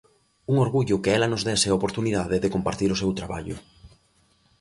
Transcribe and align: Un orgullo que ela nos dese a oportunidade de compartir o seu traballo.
Un 0.51 0.55
orgullo 0.65 1.01
que 1.03 1.11
ela 1.17 1.31
nos 1.31 1.45
dese 1.47 1.67
a 1.69 1.77
oportunidade 1.79 2.41
de 2.43 2.53
compartir 2.55 2.89
o 2.91 2.99
seu 3.01 3.11
traballo. 3.19 3.57